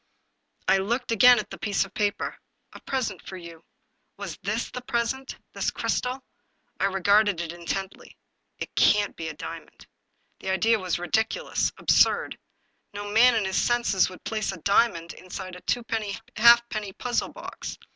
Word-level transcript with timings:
I 0.67 0.79
looked 0.79 1.11
again 1.11 1.37
at 1.37 1.51
the 1.51 1.59
piece 1.59 1.85
of 1.85 1.93
paper." 1.93 2.35
A 2.73 2.79
Present 2.81 3.21
For 3.21 3.37
You." 3.37 3.63
Was 4.17 4.35
this 4.41 4.71
the 4.71 4.81
present— 4.81 5.37
this 5.53 5.69
crystal? 5.69 6.23
I 6.79 6.85
regarded 6.85 7.39
it 7.39 7.53
intently." 7.53 8.17
It 8.57 8.73
can't 8.75 9.15
be 9.15 9.27
a 9.27 9.35
diamond." 9.35 9.85
The 10.39 10.49
idea 10.49 10.79
was 10.79 10.97
ridiculous, 10.97 11.71
absurd. 11.77 12.39
No 12.95 13.11
man 13.11 13.35
in 13.35 13.45
his 13.45 13.61
senses 13.61 14.09
would 14.09 14.23
place 14.23 14.51
a 14.51 14.57
diamond 14.61 15.13
inside 15.13 15.55
a 15.55 15.61
twopenny 15.61 16.17
halfpenny 16.35 16.93
puzzle 16.93 17.29
box. 17.29 17.77